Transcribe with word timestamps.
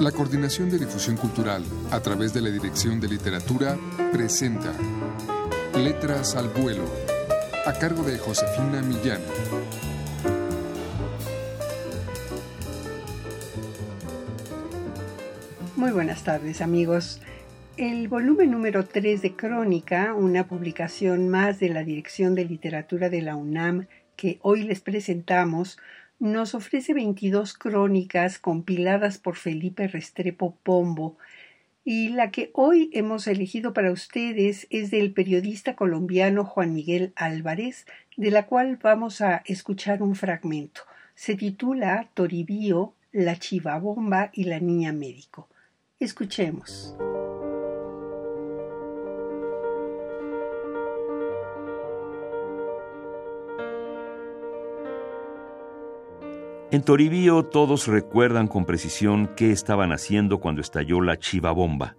La 0.00 0.12
Coordinación 0.12 0.68
de 0.68 0.78
Difusión 0.78 1.16
Cultural, 1.16 1.64
a 1.90 2.00
través 2.00 2.34
de 2.34 2.42
la 2.42 2.50
Dirección 2.50 3.00
de 3.00 3.08
Literatura, 3.08 3.78
presenta 4.12 4.74
Letras 5.74 6.36
al 6.36 6.48
Vuelo, 6.50 6.84
a 7.64 7.72
cargo 7.72 8.02
de 8.02 8.18
Josefina 8.18 8.82
Millán. 8.82 9.22
Muy 15.76 15.92
buenas 15.92 16.24
tardes 16.24 16.60
amigos. 16.60 17.22
El 17.78 18.08
volumen 18.08 18.50
número 18.50 18.84
3 18.84 19.22
de 19.22 19.34
Crónica, 19.34 20.12
una 20.12 20.46
publicación 20.46 21.30
más 21.30 21.58
de 21.58 21.70
la 21.70 21.84
Dirección 21.84 22.34
de 22.34 22.44
Literatura 22.44 23.08
de 23.08 23.22
la 23.22 23.34
UNAM 23.34 23.86
que 24.14 24.38
hoy 24.42 24.64
les 24.64 24.80
presentamos, 24.80 25.78
nos 26.18 26.54
ofrece 26.54 26.94
22 26.94 27.54
crónicas 27.54 28.38
compiladas 28.38 29.18
por 29.18 29.36
Felipe 29.36 29.88
Restrepo 29.88 30.56
Pombo, 30.62 31.16
y 31.84 32.08
la 32.08 32.32
que 32.32 32.50
hoy 32.52 32.90
hemos 32.92 33.28
elegido 33.28 33.72
para 33.72 33.92
ustedes 33.92 34.66
es 34.70 34.90
del 34.90 35.12
periodista 35.12 35.76
colombiano 35.76 36.44
Juan 36.44 36.74
Miguel 36.74 37.12
Álvarez, 37.14 37.86
de 38.16 38.32
la 38.32 38.46
cual 38.46 38.78
vamos 38.82 39.20
a 39.20 39.42
escuchar 39.46 40.02
un 40.02 40.16
fragmento. 40.16 40.80
Se 41.14 41.36
titula 41.36 42.08
Toribío, 42.14 42.94
la 43.12 43.38
chivabomba 43.38 44.30
y 44.32 44.44
la 44.44 44.58
niña 44.58 44.92
médico. 44.92 45.48
Escuchemos. 46.00 46.96
En 56.76 56.82
Toribío 56.82 57.42
todos 57.42 57.86
recuerdan 57.86 58.48
con 58.48 58.66
precisión 58.66 59.30
qué 59.34 59.50
estaban 59.50 59.92
haciendo 59.92 60.40
cuando 60.40 60.60
estalló 60.60 61.00
la 61.00 61.18
chiva 61.18 61.50
bomba. 61.50 61.96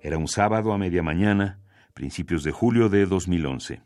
Era 0.00 0.18
un 0.18 0.26
sábado 0.26 0.72
a 0.72 0.78
media 0.78 1.04
mañana, 1.04 1.60
principios 1.92 2.42
de 2.42 2.50
julio 2.50 2.88
de 2.88 3.06
2011. 3.06 3.82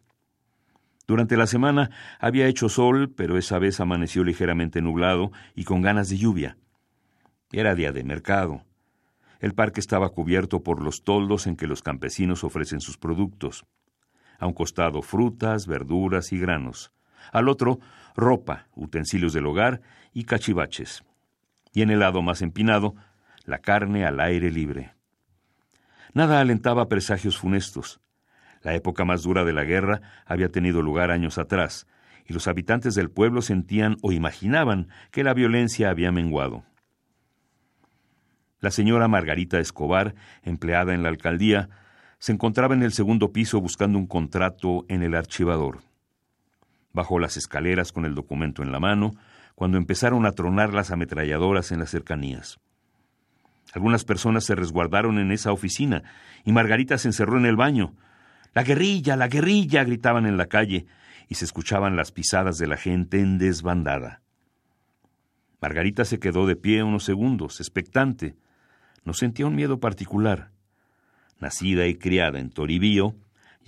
Durante 1.06 1.36
la 1.36 1.46
semana 1.46 1.90
había 2.18 2.46
hecho 2.46 2.70
sol, 2.70 3.12
pero 3.14 3.36
esa 3.36 3.58
vez 3.58 3.80
amaneció 3.80 4.24
ligeramente 4.24 4.80
nublado 4.80 5.30
y 5.54 5.64
con 5.64 5.82
ganas 5.82 6.08
de 6.08 6.16
lluvia. 6.16 6.56
Era 7.52 7.74
día 7.74 7.92
de 7.92 8.02
mercado. 8.02 8.64
El 9.40 9.52
parque 9.52 9.80
estaba 9.80 10.08
cubierto 10.08 10.62
por 10.62 10.82
los 10.82 11.04
toldos 11.04 11.46
en 11.46 11.54
que 11.54 11.66
los 11.66 11.82
campesinos 11.82 12.44
ofrecen 12.44 12.80
sus 12.80 12.96
productos. 12.96 13.66
A 14.38 14.46
un 14.46 14.54
costado 14.54 15.02
frutas, 15.02 15.66
verduras 15.66 16.32
y 16.32 16.38
granos. 16.38 16.92
Al 17.32 17.48
otro, 17.48 17.80
ropa, 18.16 18.66
utensilios 18.74 19.32
del 19.32 19.46
hogar 19.46 19.80
y 20.12 20.24
cachivaches. 20.24 21.04
Y 21.72 21.82
en 21.82 21.90
el 21.90 22.00
lado 22.00 22.22
más 22.22 22.42
empinado, 22.42 22.94
la 23.44 23.58
carne 23.58 24.04
al 24.04 24.20
aire 24.20 24.50
libre. 24.50 24.94
Nada 26.14 26.40
alentaba 26.40 26.88
presagios 26.88 27.38
funestos. 27.38 28.00
La 28.62 28.74
época 28.74 29.04
más 29.04 29.22
dura 29.22 29.44
de 29.44 29.52
la 29.52 29.64
guerra 29.64 30.00
había 30.26 30.50
tenido 30.50 30.82
lugar 30.82 31.10
años 31.10 31.38
atrás, 31.38 31.86
y 32.26 32.32
los 32.32 32.48
habitantes 32.48 32.94
del 32.94 33.10
pueblo 33.10 33.40
sentían 33.40 33.96
o 34.02 34.12
imaginaban 34.12 34.88
que 35.10 35.24
la 35.24 35.34
violencia 35.34 35.90
había 35.90 36.12
menguado. 36.12 36.64
La 38.60 38.70
señora 38.70 39.06
Margarita 39.06 39.60
Escobar, 39.60 40.14
empleada 40.42 40.92
en 40.92 41.02
la 41.02 41.08
alcaldía, 41.08 41.68
se 42.18 42.32
encontraba 42.32 42.74
en 42.74 42.82
el 42.82 42.92
segundo 42.92 43.32
piso 43.32 43.60
buscando 43.60 43.98
un 43.98 44.06
contrato 44.06 44.84
en 44.88 45.02
el 45.02 45.14
archivador. 45.14 45.87
Bajó 46.92 47.18
las 47.18 47.36
escaleras 47.36 47.92
con 47.92 48.04
el 48.04 48.14
documento 48.14 48.62
en 48.62 48.72
la 48.72 48.80
mano 48.80 49.12
cuando 49.54 49.76
empezaron 49.76 50.24
a 50.24 50.32
tronar 50.32 50.72
las 50.72 50.90
ametralladoras 50.90 51.72
en 51.72 51.80
las 51.80 51.90
cercanías. 51.90 52.58
Algunas 53.74 54.04
personas 54.04 54.44
se 54.44 54.54
resguardaron 54.54 55.18
en 55.18 55.32
esa 55.32 55.52
oficina 55.52 56.02
y 56.44 56.52
Margarita 56.52 56.96
se 56.96 57.08
encerró 57.08 57.38
en 57.38 57.46
el 57.46 57.56
baño. 57.56 57.94
La 58.54 58.62
guerrilla, 58.62 59.16
la 59.16 59.28
guerrilla, 59.28 59.84
gritaban 59.84 60.26
en 60.26 60.36
la 60.36 60.46
calle 60.46 60.86
y 61.28 61.34
se 61.34 61.44
escuchaban 61.44 61.96
las 61.96 62.12
pisadas 62.12 62.56
de 62.58 62.66
la 62.66 62.76
gente 62.76 63.20
en 63.20 63.38
desbandada. 63.38 64.22
Margarita 65.60 66.04
se 66.04 66.18
quedó 66.18 66.46
de 66.46 66.56
pie 66.56 66.82
unos 66.82 67.04
segundos, 67.04 67.60
expectante. 67.60 68.36
No 69.04 69.12
sentía 69.12 69.46
un 69.46 69.56
miedo 69.56 69.80
particular. 69.80 70.52
Nacida 71.40 71.86
y 71.86 71.96
criada 71.96 72.38
en 72.38 72.50
Toribío, 72.50 73.16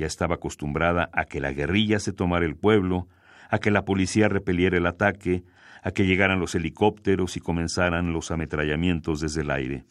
ya 0.00 0.06
estaba 0.06 0.36
acostumbrada 0.36 1.10
a 1.12 1.26
que 1.26 1.40
la 1.40 1.52
guerrilla 1.52 2.00
se 2.00 2.14
tomara 2.14 2.46
el 2.46 2.56
pueblo, 2.56 3.06
a 3.50 3.58
que 3.58 3.70
la 3.70 3.84
policía 3.84 4.28
repeliera 4.28 4.78
el 4.78 4.86
ataque, 4.86 5.44
a 5.82 5.90
que 5.90 6.06
llegaran 6.06 6.40
los 6.40 6.54
helicópteros 6.54 7.36
y 7.36 7.40
comenzaran 7.40 8.12
los 8.12 8.30
ametrallamientos 8.30 9.20
desde 9.20 9.42
el 9.42 9.50
aire. 9.50 9.84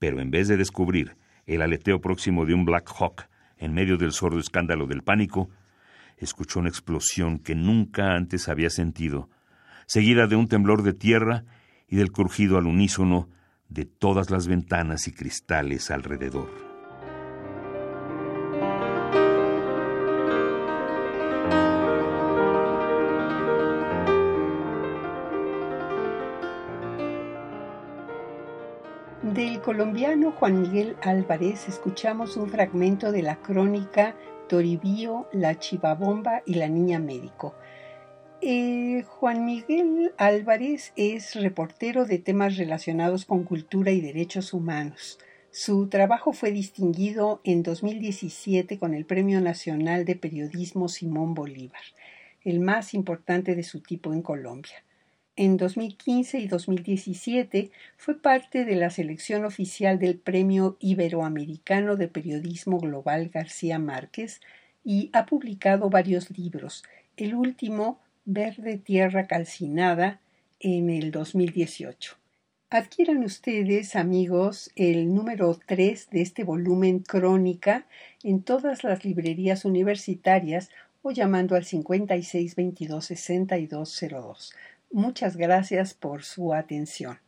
Pero 0.00 0.20
en 0.20 0.32
vez 0.32 0.48
de 0.48 0.56
descubrir 0.56 1.16
el 1.46 1.62
aleteo 1.62 2.00
próximo 2.00 2.46
de 2.46 2.54
un 2.54 2.64
Black 2.64 2.90
Hawk 2.98 3.28
en 3.58 3.74
medio 3.74 3.96
del 3.96 4.10
sordo 4.10 4.40
escándalo 4.40 4.88
del 4.88 5.04
pánico, 5.04 5.50
escuchó 6.18 6.58
una 6.58 6.68
explosión 6.68 7.38
que 7.38 7.54
nunca 7.54 8.16
antes 8.16 8.48
había 8.48 8.70
sentido, 8.70 9.30
seguida 9.86 10.26
de 10.26 10.34
un 10.34 10.48
temblor 10.48 10.82
de 10.82 10.94
tierra 10.94 11.44
y 11.86 11.94
del 11.94 12.10
crujido 12.10 12.58
al 12.58 12.66
unísono 12.66 13.28
de 13.68 13.84
todas 13.84 14.30
las 14.30 14.48
ventanas 14.48 15.06
y 15.06 15.12
cristales 15.12 15.92
alrededor. 15.92 16.73
Del 29.34 29.60
colombiano 29.60 30.30
Juan 30.30 30.62
Miguel 30.62 30.94
Álvarez 31.02 31.68
escuchamos 31.68 32.36
un 32.36 32.48
fragmento 32.48 33.10
de 33.10 33.22
la 33.22 33.42
crónica 33.42 34.14
Toribío, 34.48 35.26
la 35.32 35.58
chivabomba 35.58 36.42
y 36.46 36.54
la 36.54 36.68
niña 36.68 37.00
médico. 37.00 37.52
Eh, 38.40 39.02
Juan 39.08 39.44
Miguel 39.44 40.12
Álvarez 40.18 40.92
es 40.94 41.34
reportero 41.34 42.04
de 42.04 42.18
temas 42.18 42.56
relacionados 42.56 43.24
con 43.24 43.42
cultura 43.42 43.90
y 43.90 44.00
derechos 44.00 44.54
humanos. 44.54 45.18
Su 45.50 45.88
trabajo 45.88 46.32
fue 46.32 46.52
distinguido 46.52 47.40
en 47.42 47.64
2017 47.64 48.78
con 48.78 48.94
el 48.94 49.04
Premio 49.04 49.40
Nacional 49.40 50.04
de 50.04 50.14
Periodismo 50.14 50.88
Simón 50.88 51.34
Bolívar, 51.34 51.82
el 52.44 52.60
más 52.60 52.94
importante 52.94 53.56
de 53.56 53.64
su 53.64 53.80
tipo 53.80 54.12
en 54.12 54.22
Colombia. 54.22 54.84
En 55.36 55.56
2015 55.56 56.38
y 56.38 56.46
2017 56.46 57.72
fue 57.96 58.20
parte 58.20 58.64
de 58.64 58.76
la 58.76 58.90
selección 58.90 59.44
oficial 59.44 59.98
del 59.98 60.16
Premio 60.16 60.76
Iberoamericano 60.78 61.96
de 61.96 62.06
Periodismo 62.06 62.78
Global 62.78 63.30
García 63.30 63.80
Márquez 63.80 64.40
y 64.84 65.10
ha 65.12 65.26
publicado 65.26 65.90
varios 65.90 66.30
libros, 66.38 66.84
el 67.16 67.34
último 67.34 67.98
Verde 68.24 68.78
Tierra 68.78 69.26
Calcinada 69.26 70.20
en 70.60 70.88
el 70.88 71.10
2018. 71.10 72.16
Adquieran 72.70 73.24
ustedes, 73.24 73.96
amigos, 73.96 74.70
el 74.76 75.12
número 75.12 75.58
3 75.66 76.10
de 76.10 76.22
este 76.22 76.44
volumen 76.44 77.00
Crónica 77.00 77.86
en 78.22 78.42
todas 78.42 78.84
las 78.84 79.04
librerías 79.04 79.64
universitarias 79.64 80.70
o 81.02 81.10
llamando 81.10 81.56
al 81.56 81.64
56 81.64 82.54
22 82.54 83.04
6202. 83.04 84.54
Muchas 84.94 85.36
gracias 85.36 85.92
por 85.92 86.22
su 86.22 86.54
atención. 86.54 87.18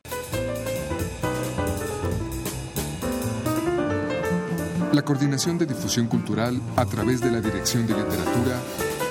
La 4.93 5.03
Coordinación 5.03 5.59
de 5.59 5.66
Difusión 5.66 6.06
Cultural 6.06 6.60
a 6.77 6.87
través 6.87 7.21
de 7.21 7.32
la 7.32 7.41
Dirección 7.41 7.84
de 7.88 7.94
Literatura 7.94 8.60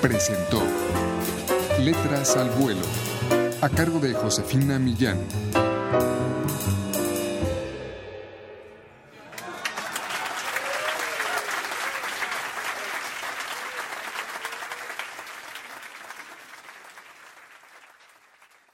presentó 0.00 0.62
Letras 1.84 2.34
al 2.38 2.48
Vuelo, 2.48 2.80
a 3.60 3.68
cargo 3.68 4.00
de 4.00 4.14
Josefina 4.14 4.78
Millán. 4.78 5.18